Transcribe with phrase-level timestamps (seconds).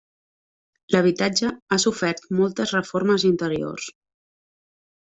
[0.95, 3.97] L'habitatge ha sofert moltes reformes interiors.